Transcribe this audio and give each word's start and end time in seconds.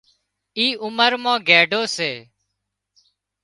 اي 0.57 0.65
عمر 0.83 1.11
مان 1.23 1.37
گئيڍو 1.47 1.81
سي 1.95 2.11